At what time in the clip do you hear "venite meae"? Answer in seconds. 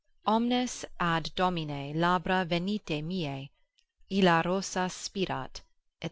2.43-3.51